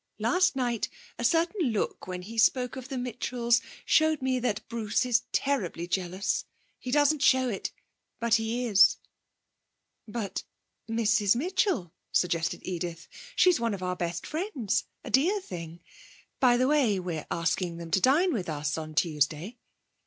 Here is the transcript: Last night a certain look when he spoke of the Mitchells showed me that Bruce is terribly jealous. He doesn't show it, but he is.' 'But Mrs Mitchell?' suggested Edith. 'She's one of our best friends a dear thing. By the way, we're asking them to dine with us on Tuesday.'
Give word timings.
Last 0.17 0.55
night 0.55 0.89
a 1.19 1.23
certain 1.23 1.69
look 1.71 2.07
when 2.07 2.23
he 2.23 2.39
spoke 2.39 2.75
of 2.75 2.89
the 2.89 2.97
Mitchells 2.97 3.61
showed 3.85 4.19
me 4.19 4.39
that 4.39 4.67
Bruce 4.67 5.05
is 5.05 5.25
terribly 5.31 5.85
jealous. 5.85 6.45
He 6.79 6.89
doesn't 6.89 7.21
show 7.21 7.49
it, 7.49 7.71
but 8.19 8.33
he 8.33 8.65
is.' 8.65 8.97
'But 10.07 10.43
Mrs 10.89 11.35
Mitchell?' 11.35 11.93
suggested 12.11 12.61
Edith. 12.63 13.07
'She's 13.35 13.59
one 13.59 13.75
of 13.75 13.83
our 13.83 13.95
best 13.95 14.25
friends 14.25 14.85
a 15.03 15.11
dear 15.11 15.39
thing. 15.39 15.83
By 16.39 16.57
the 16.57 16.67
way, 16.67 16.99
we're 16.99 17.27
asking 17.29 17.77
them 17.77 17.91
to 17.91 18.01
dine 18.01 18.33
with 18.33 18.49
us 18.49 18.79
on 18.79 18.95
Tuesday.' 18.95 19.59